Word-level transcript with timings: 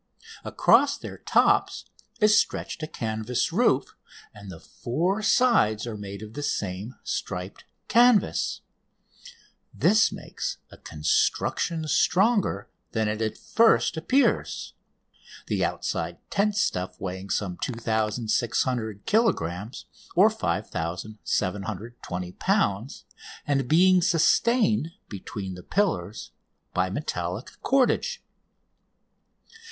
Across 0.43 0.97
their 0.97 1.19
tops 1.19 1.85
is 2.19 2.35
stretched 2.35 2.81
a 2.81 2.87
canvas 2.87 3.53
roof, 3.53 3.95
and 4.33 4.49
the 4.49 4.59
four 4.59 5.21
sides 5.21 5.85
are 5.85 5.95
made 5.95 6.23
of 6.23 6.33
the 6.33 6.41
same 6.41 6.95
striped 7.03 7.65
canvas. 7.87 8.61
This 9.71 10.11
makes 10.11 10.57
a 10.71 10.77
construction 10.79 11.87
stronger 11.87 12.67
than 12.93 13.07
it 13.07 13.21
at 13.21 13.37
first 13.37 13.95
appears, 13.95 14.73
the 15.45 15.63
outside 15.63 16.17
tent 16.31 16.55
stuff 16.55 16.99
weighing 16.99 17.29
some 17.29 17.59
2600 17.61 19.05
kilogrammes 19.05 19.85
(5720 20.15 22.31
lbs.), 22.31 23.03
and 23.45 23.67
being 23.67 24.01
sustained 24.01 24.93
between 25.09 25.53
the 25.53 25.61
pillars 25.61 26.31
by 26.73 26.89
metallic 26.89 27.51
cordage. 27.61 28.23